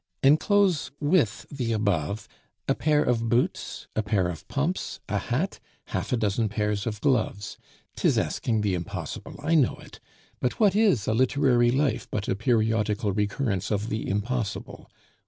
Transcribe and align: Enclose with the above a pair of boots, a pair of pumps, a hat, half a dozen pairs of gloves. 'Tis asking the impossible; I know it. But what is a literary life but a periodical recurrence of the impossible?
Enclose 0.23 0.89
with 0.99 1.45
the 1.51 1.73
above 1.73 2.27
a 2.67 2.73
pair 2.73 3.03
of 3.03 3.29
boots, 3.29 3.85
a 3.95 4.01
pair 4.01 4.29
of 4.29 4.47
pumps, 4.47 4.99
a 5.07 5.19
hat, 5.19 5.59
half 5.89 6.11
a 6.11 6.17
dozen 6.17 6.49
pairs 6.49 6.87
of 6.87 6.99
gloves. 7.01 7.55
'Tis 7.97 8.17
asking 8.17 8.61
the 8.61 8.73
impossible; 8.73 9.39
I 9.43 9.53
know 9.53 9.75
it. 9.75 9.99
But 10.39 10.59
what 10.59 10.75
is 10.75 11.07
a 11.07 11.13
literary 11.13 11.69
life 11.69 12.07
but 12.09 12.27
a 12.27 12.35
periodical 12.35 13.11
recurrence 13.13 13.69
of 13.69 13.89
the 13.89 14.09
impossible? 14.09 14.89